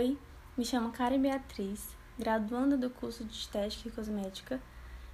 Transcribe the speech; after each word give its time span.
Oi, 0.00 0.16
me 0.56 0.64
chamo 0.64 0.92
Karen 0.92 1.20
Beatriz, 1.20 1.94
graduanda 2.18 2.74
do 2.74 2.88
curso 2.88 3.22
de 3.22 3.34
Estética 3.34 3.86
e 3.86 3.92
Cosmética. 3.92 4.58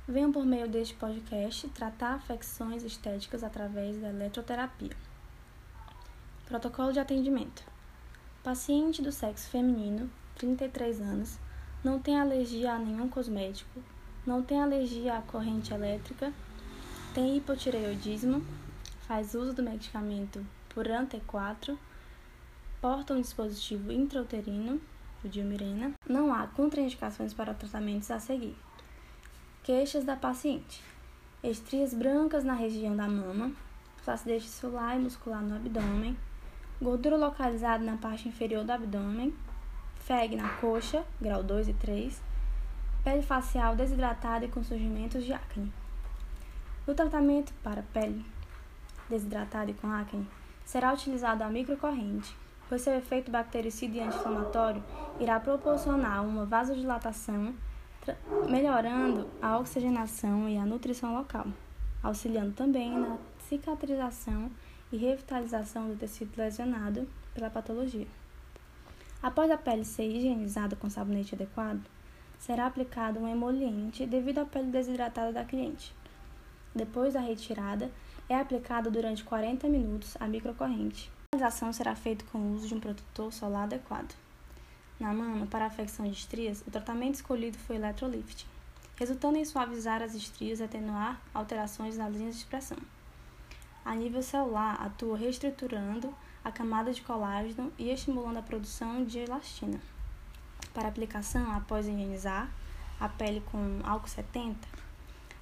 Venho 0.06 0.32
por 0.32 0.46
meio 0.46 0.68
deste 0.68 0.94
podcast 0.94 1.68
tratar 1.70 2.14
afecções 2.14 2.84
estéticas 2.84 3.42
através 3.42 4.00
da 4.00 4.10
eletroterapia. 4.10 4.96
Protocolo 6.44 6.92
de 6.92 7.00
atendimento. 7.00 7.64
Paciente 8.44 9.02
do 9.02 9.10
sexo 9.10 9.50
feminino, 9.50 10.08
33 10.36 11.00
anos, 11.00 11.36
não 11.82 11.98
tem 11.98 12.20
alergia 12.20 12.74
a 12.74 12.78
nenhum 12.78 13.08
cosmético, 13.08 13.82
não 14.24 14.40
tem 14.40 14.62
alergia 14.62 15.18
à 15.18 15.22
corrente 15.22 15.74
elétrica, 15.74 16.32
tem 17.12 17.36
hipotireoidismo, 17.36 18.40
faz 19.00 19.34
uso 19.34 19.52
do 19.52 19.64
medicamento 19.64 20.46
por 20.68 20.86
Ante4, 20.86 21.76
porta 22.86 23.14
um 23.14 23.20
dispositivo 23.20 23.90
intrauterino, 23.90 24.80
o 25.24 25.28
diomirena. 25.28 25.94
Não 26.08 26.32
há 26.32 26.46
contraindicações 26.46 27.34
para 27.34 27.52
tratamentos 27.52 28.08
a 28.12 28.20
seguir. 28.20 28.56
Queixas 29.64 30.04
da 30.04 30.14
paciente: 30.14 30.84
estrias 31.42 31.92
brancas 31.92 32.44
na 32.44 32.54
região 32.54 32.94
da 32.94 33.08
mama, 33.08 33.50
flacidez 34.04 34.44
tissular 34.44 34.94
e 34.94 35.00
muscular 35.00 35.42
no 35.42 35.56
abdômen, 35.56 36.16
gordura 36.80 37.16
localizada 37.16 37.82
na 37.82 37.96
parte 37.96 38.28
inferior 38.28 38.62
do 38.62 38.70
abdômen, 38.70 39.34
FEG 40.04 40.36
na 40.36 40.48
coxa, 40.60 41.04
grau 41.20 41.42
2 41.42 41.70
e 41.70 41.72
3, 41.72 42.22
pele 43.02 43.22
facial 43.22 43.74
desidratada 43.74 44.44
e 44.44 44.48
com 44.48 44.62
surgimentos 44.62 45.24
de 45.24 45.32
acne. 45.32 45.72
No 46.86 46.94
tratamento 46.94 47.52
para 47.64 47.82
pele 47.82 48.24
desidratada 49.10 49.72
e 49.72 49.74
com 49.74 49.90
acne, 49.90 50.28
será 50.64 50.92
utilizado 50.92 51.42
a 51.42 51.48
microcorrente, 51.48 52.45
pois 52.68 52.82
seu 52.82 52.94
efeito 52.94 53.30
bactericida 53.30 53.96
e 53.96 54.00
anti-inflamatório 54.00 54.82
irá 55.20 55.38
proporcionar 55.38 56.24
uma 56.24 56.44
vasodilatação, 56.44 57.54
melhorando 58.48 59.28
a 59.40 59.58
oxigenação 59.58 60.48
e 60.48 60.56
a 60.56 60.66
nutrição 60.66 61.14
local, 61.14 61.46
auxiliando 62.02 62.52
também 62.52 62.96
na 62.96 63.18
cicatrização 63.48 64.50
e 64.92 64.96
revitalização 64.96 65.88
do 65.88 65.96
tecido 65.96 66.36
lesionado 66.36 67.08
pela 67.34 67.50
patologia. 67.50 68.06
Após 69.22 69.50
a 69.50 69.56
pele 69.56 69.84
ser 69.84 70.04
higienizada 70.04 70.76
com 70.76 70.88
sabonete 70.88 71.34
adequado, 71.34 71.82
será 72.38 72.66
aplicado 72.66 73.18
um 73.18 73.28
emoliente 73.28 74.06
devido 74.06 74.38
à 74.38 74.44
pele 74.44 74.70
desidratada 74.70 75.32
da 75.32 75.44
cliente. 75.44 75.94
Depois 76.74 77.14
da 77.14 77.20
retirada, 77.20 77.90
é 78.28 78.38
aplicada 78.38 78.90
durante 78.90 79.24
40 79.24 79.68
minutos 79.68 80.16
a 80.20 80.28
microcorrente. 80.28 81.15
A 81.36 81.38
realização 81.38 81.70
será 81.70 81.94
feita 81.94 82.24
com 82.32 82.38
o 82.38 82.54
uso 82.54 82.66
de 82.66 82.74
um 82.74 82.80
protetor 82.80 83.30
solar 83.30 83.64
adequado. 83.64 84.16
Na 84.98 85.12
mama, 85.12 85.46
para 85.46 85.64
a 85.64 85.68
afecção 85.68 86.06
de 86.06 86.12
estrias, 86.12 86.62
o 86.66 86.70
tratamento 86.70 87.16
escolhido 87.16 87.58
foi 87.58 87.76
electrolifting, 87.76 88.46
resultando 88.96 89.36
em 89.36 89.44
suavizar 89.44 90.00
as 90.00 90.14
estrias 90.14 90.60
e 90.60 90.62
atenuar 90.62 91.20
alterações 91.34 91.98
nas 91.98 92.10
linhas 92.14 92.36
de 92.36 92.40
expressão. 92.40 92.78
A 93.84 93.94
nível 93.94 94.22
celular, 94.22 94.80
atua 94.80 95.18
reestruturando 95.18 96.14
a 96.42 96.50
camada 96.50 96.90
de 96.90 97.02
colágeno 97.02 97.70
e 97.78 97.90
estimulando 97.90 98.38
a 98.38 98.42
produção 98.42 99.04
de 99.04 99.18
elastina. 99.18 99.78
Para 100.72 100.88
aplicação, 100.88 101.52
após 101.52 101.86
higienizar 101.86 102.48
a 102.98 103.10
pele 103.10 103.42
com 103.52 103.80
álcool 103.84 104.08
70, 104.08 104.56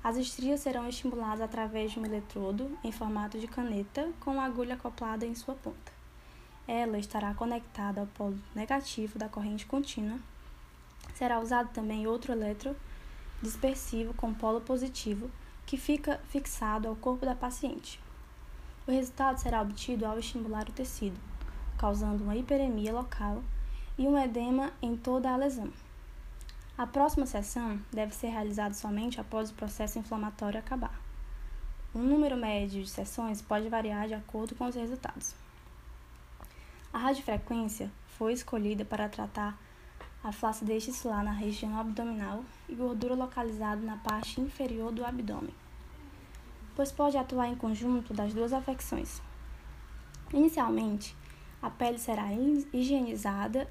as 0.05 0.19
estrias 0.19 0.60
serão 0.60 0.86
estimuladas 0.86 1.41
através 1.41 1.91
de 1.91 1.98
um 1.98 2.05
eletrodo 2.05 2.78
em 2.84 2.92
formato 2.92 3.38
de 3.38 3.47
caneta 3.47 4.12
com 4.20 4.38
a 4.38 4.44
agulha 4.44 4.74
acoplada 4.74 5.24
em 5.24 5.34
sua 5.34 5.55
ponta. 5.55 5.91
Ela 6.69 6.98
estará 6.98 7.33
conectada 7.33 8.02
ao 8.02 8.06
polo 8.08 8.38
negativo 8.55 9.19
da 9.19 9.30
corrente 9.30 9.64
contínua. 9.64 10.19
Será 11.14 11.41
usado 11.41 11.70
também 11.72 12.06
outro 12.06 12.33
eletro 12.33 12.77
dispersivo 13.41 14.12
com 14.12 14.34
polo 14.34 14.61
positivo 14.61 15.30
que 15.64 15.78
fica 15.78 16.20
fixado 16.28 16.86
ao 16.86 16.96
corpo 16.96 17.24
da 17.24 17.34
paciente. 17.34 17.98
O 18.86 18.90
resultado 18.90 19.39
será 19.39 19.62
obtido 19.62 20.05
ao 20.05 20.18
estimular 20.18 20.68
o 20.68 20.73
tecido, 20.73 21.18
causando 21.79 22.23
uma 22.23 22.36
hiperemia 22.36 22.92
local 22.92 23.42
e 23.96 24.06
um 24.06 24.18
edema 24.18 24.70
em 24.83 24.95
toda 24.98 25.30
a 25.30 25.36
lesão. 25.36 25.73
A 26.77 26.89
próxima 26.89 27.24
sessão 27.24 27.80
deve 27.92 28.12
ser 28.12 28.27
realizada 28.29 28.74
somente 28.74 29.20
após 29.20 29.48
o 29.48 29.55
processo 29.55 29.96
inflamatório 29.96 30.58
acabar. 30.58 31.01
O 31.95 31.98
número 31.98 32.36
médio 32.36 32.83
de 32.83 32.90
sessões 32.90 33.40
pode 33.40 33.68
variar 33.68 34.08
de 34.08 34.14
acordo 34.14 34.57
com 34.57 34.67
os 34.67 34.74
resultados. 34.74 35.36
A 36.92 36.98
radiofrequência 36.98 37.92
foi 38.18 38.33
escolhida 38.33 38.85
para 38.85 39.08
tratar 39.08 39.57
a 40.24 40.33
flacidez 40.33 40.85
tissular 40.85 41.23
na 41.23 41.30
região 41.30 41.79
abdominal 41.79 42.45
e 42.68 42.74
gordura 42.74 43.14
localizada 43.14 43.80
na 43.80 43.96
parte 43.98 44.41
inferior 44.41 44.91
do 44.91 45.05
abdômen, 45.05 45.55
pois 46.74 46.91
pode 46.91 47.17
atuar 47.17 47.46
em 47.46 47.55
conjunto 47.55 48.12
das 48.12 48.35
duas 48.35 48.52
afecções. 48.52 49.23
Inicialmente, 50.33 51.17
a 51.62 51.70
pele 51.70 51.98
será 52.01 52.27
higienizada 52.73 53.70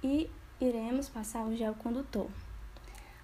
e 0.00 0.30
iremos 0.60 1.08
passar 1.08 1.44
o 1.46 1.56
gel 1.56 1.74
condutor. 1.74 2.28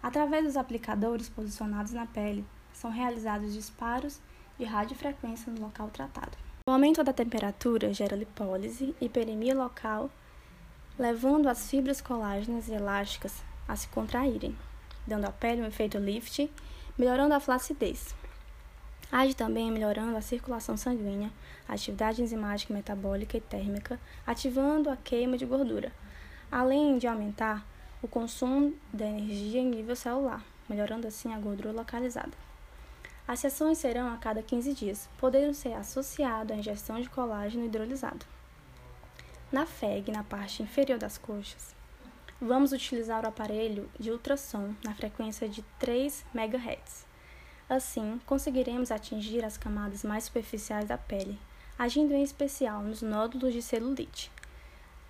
Através 0.03 0.45
dos 0.45 0.57
aplicadores 0.57 1.29
posicionados 1.29 1.93
na 1.93 2.07
pele, 2.07 2.45
são 2.73 2.91
realizados 2.91 3.53
disparos 3.53 4.21
de 4.59 4.65
radiofrequência 4.65 5.53
no 5.53 5.61
local 5.61 5.89
tratado. 5.91 6.37
O 6.69 6.73
aumento 6.73 7.05
da 7.05 7.13
temperatura 7.13 7.93
gera 7.93 8.17
lipólise, 8.17 8.95
hiperemia 9.01 9.55
local, 9.55 10.11
levando 10.99 11.49
as 11.49 11.71
fibras 11.71 12.01
colágenas 12.01 12.69
e 12.69 12.73
elásticas 12.73 13.43
a 13.69 13.77
se 13.77 13.89
contraírem, 13.89 14.57
dando 15.07 15.27
à 15.27 15.33
pele 15.33 15.63
um 15.63 15.67
efeito 15.67 15.99
lift, 15.99 16.51
melhorando 16.97 17.35
a 17.35 17.41
flacidez. 17.41 18.15
Age 19.13 19.35
também 19.35 19.71
melhorando 19.71 20.17
a 20.17 20.21
circulação 20.21 20.77
sanguínea, 20.77 21.31
a 21.69 21.75
atividade 21.75 22.23
enzimática 22.23 22.75
metabólica 22.75 23.37
e 23.37 23.41
térmica, 23.41 24.01
ativando 24.27 24.91
a 24.91 24.97
queima 24.97 25.39
de 25.39 25.47
gordura, 25.47 25.93
além 26.51 26.99
de 26.99 27.07
aumentar 27.07 27.67
o 28.03 28.09
consumo 28.09 28.75
da 28.93 29.07
energia 29.07 29.61
em 29.61 29.69
nível 29.71 29.97
celular, 29.97 30.45
melhorando 30.69 31.07
assim 31.07 31.33
a 31.33 31.39
gordura 31.39 31.73
localizada. 31.73 32.33
As 33.27 33.41
sessões 33.41 33.79
serão 33.79 34.12
a 34.12 34.17
cada 34.17 34.43
15 34.43 34.73
dias, 34.73 35.09
podendo 35.19 35.53
ser 35.53 35.73
associado 35.73 36.53
à 36.53 36.56
ingestão 36.56 37.01
de 37.01 37.11
colágeno 37.11 37.65
hidrolisado. 37.65 38.25
Na 39.51 39.67
FEG, 39.67 40.12
na 40.12 40.23
parte 40.23 40.62
inferior 40.62 40.99
das 40.99 41.19
coxas, 41.19 41.75
vamos 42.41 42.73
utilizar 42.73 43.25
o 43.25 43.29
aparelho 43.29 43.91
de 43.99 44.11
ultrassom 44.11 44.75
na 44.85 44.95
frequência 44.95 45.49
de 45.49 45.62
3 45.79 46.25
MHz. 46.35 47.06
Assim, 47.69 48.21
conseguiremos 48.27 48.93
atingir 48.93 49.45
as 49.45 49.56
camadas 49.56 50.05
mais 50.05 50.25
superficiais 50.25 50.85
da 50.85 50.97
pele, 50.97 51.37
agindo 51.77 52.15
em 52.15 52.23
especial 52.23 52.81
nos 52.83 53.03
nódulos 53.03 53.53
de 53.53 53.61
celulite. 53.61 54.31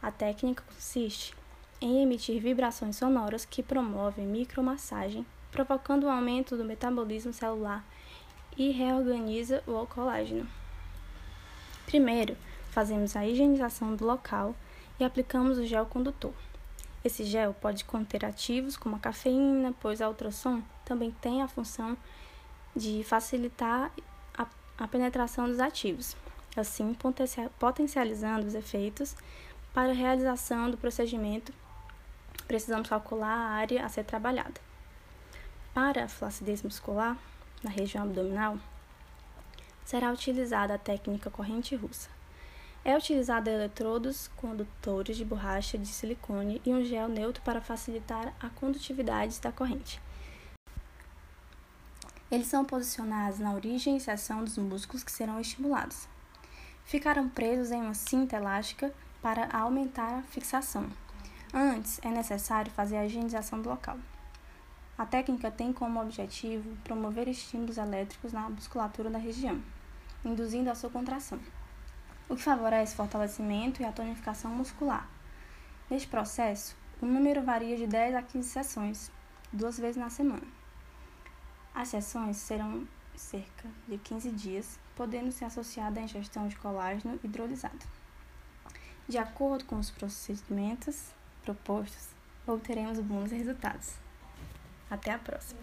A 0.07 0.13
técnica 0.13 0.63
consiste 0.73 1.35
em 1.81 2.01
emitir 2.01 2.41
vibrações 2.41 2.95
sonoras 2.95 3.45
que 3.45 3.61
promovem 3.61 4.25
micromassagem, 4.25 5.27
provocando 5.51 6.07
um 6.07 6.11
aumento 6.11 6.57
do 6.57 6.65
metabolismo 6.65 7.33
celular 7.33 7.85
e 8.57 8.71
reorganiza 8.71 9.65
o 9.67 9.85
colágeno. 9.85 10.49
Primeiro, 11.87 12.37
fazemos 12.71 13.17
a 13.17 13.27
higienização 13.27 13.97
do 13.97 14.07
local 14.07 14.55
e 15.01 15.03
aplicamos 15.03 15.59
o 15.59 15.67
gel 15.67 15.87
condutor. 15.87 16.35
Esse 17.05 17.25
gel 17.25 17.53
pode 17.53 17.85
conter 17.85 18.25
ativos 18.25 18.77
como 18.77 18.95
a 18.95 19.01
cafeína, 19.01 19.75
pois 19.81 20.01
a 20.01 20.07
ultrassom 20.07 20.63
também 20.85 21.11
tem 21.21 21.43
a 21.43 21.49
função 21.49 21.99
de 22.77 23.03
facilitar 23.03 23.91
a, 24.39 24.47
a 24.79 24.87
penetração 24.87 25.49
dos 25.49 25.59
ativos, 25.59 26.17
assim 26.57 26.97
potencializando 27.59 28.47
os 28.47 28.55
efeitos 28.55 29.17
para 29.77 29.91
a 29.91 29.95
realização 29.95 30.71
do 30.71 30.79
procedimento, 30.79 31.53
precisamos 32.49 32.89
calcular 32.89 33.29
a 33.29 33.51
área 33.51 33.85
a 33.85 33.89
ser 33.91 34.05
trabalhada. 34.05 34.59
Para 35.75 36.05
a 36.05 36.09
flacidez 36.09 36.63
muscular, 36.63 37.15
na 37.63 37.69
região 37.69 38.05
abdominal, 38.05 38.57
será 39.85 40.11
utilizada 40.11 40.73
a 40.73 40.79
técnica 40.79 41.31
corrente 41.31 41.77
russa. 41.77 42.09
É 42.83 42.97
utilizada 42.97 43.51
eletrodos 43.51 44.29
condutores 44.29 45.15
de 45.15 45.27
borracha 45.27 45.77
de 45.77 45.89
silicone 45.89 46.63
e 46.65 46.73
um 46.73 46.83
gel 46.83 47.07
neutro 47.07 47.43
para 47.43 47.61
facilitar 47.61 48.33
a 48.41 48.49
condutividade 48.49 49.39
da 49.43 49.53
corrente. 49.53 50.01
Eles 52.31 52.47
são 52.47 52.65
posicionados 52.65 53.41
na 53.41 53.53
origem 53.53 53.99
e 53.99 54.01
seção 54.01 54.43
dos 54.43 54.57
músculos 54.57 55.05
que 55.05 55.13
serão 55.13 55.39
estimulados. 55.39 56.09
Ficarão 56.87 57.29
presos 57.29 57.71
em 57.71 57.83
uma 57.83 57.93
cinta 57.93 58.37
elástica 58.37 58.91
para 59.27 59.49
aumentar 59.51 60.21
a 60.21 60.23
fixação. 60.23 60.89
Antes, 61.53 61.99
é 62.05 62.09
necessário 62.09 62.71
fazer 62.71 62.97
a 62.97 63.07
higienização 63.07 63.61
do 63.61 63.69
local. 63.69 63.99
A 64.97 65.05
técnica 65.05 65.51
tem 65.51 65.73
como 65.73 66.01
objetivo 66.01 66.77
promover 66.85 67.27
estímulos 67.27 67.77
elétricos 67.77 68.33
na 68.33 68.49
musculatura 68.49 69.11
da 69.11 69.19
região, 69.19 69.61
induzindo 70.25 70.71
a 70.71 70.77
sua 70.77 70.91
contração, 70.91 71.41
o 72.29 72.37
que 72.37 72.43
favorece 72.43 72.93
o 72.93 72.97
fortalecimento 72.99 73.83
e 73.83 73.85
a 73.85 73.91
tonificação 73.91 74.53
muscular. 74.53 75.09
Neste 75.91 76.07
processo, 76.07 76.77
o 77.03 77.07
número 77.07 77.43
varia 77.43 77.77
de 77.77 77.89
10 77.89 78.15
a 78.15 78.23
15 78.23 78.49
sessões, 78.49 79.11
duas 79.53 79.77
vezes 79.77 79.97
na 79.97 80.09
semana. 80.09 80.47
As 81.75 81.89
sessões 81.89 82.37
serão 82.37 82.87
cerca 83.17 83.69
de 83.89 83.99
15 83.99 84.31
dias, 84.31 84.79
podendo 84.95 85.33
ser 85.33 85.47
associada 85.47 85.99
à 85.99 86.05
ingestão 86.05 86.47
de 86.47 86.55
colágeno 86.55 87.19
hidrolisado 87.25 88.06
de 89.09 89.19
acordo 89.19 89.65
com 89.65 89.77
os 89.77 89.91
procedimentos 89.91 91.11
propostos, 91.45 92.09
obteremos 92.47 92.99
bons 92.99 93.31
resultados. 93.31 93.95
Até 94.91 95.13
a 95.13 95.19
próxima! 95.19 95.61